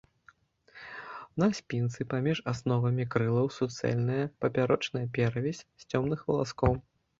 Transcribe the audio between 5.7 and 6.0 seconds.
з